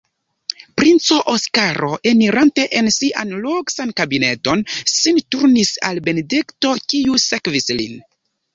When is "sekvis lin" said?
7.29-8.05